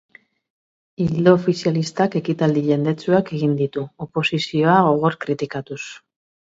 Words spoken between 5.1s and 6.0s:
kritikatuz.